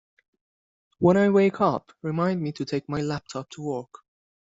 [0.97, 3.99] When I wake up, remind me to take my laptop to work.